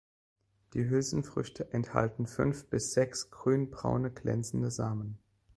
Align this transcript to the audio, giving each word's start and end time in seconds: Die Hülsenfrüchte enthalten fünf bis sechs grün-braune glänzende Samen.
Die 0.73 0.83
Hülsenfrüchte 0.89 1.73
enthalten 1.73 2.25
fünf 2.25 2.65
bis 2.65 2.91
sechs 2.91 3.29
grün-braune 3.29 4.09
glänzende 4.09 4.71
Samen. 4.71 5.19